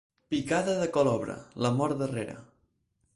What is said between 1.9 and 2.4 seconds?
darrere.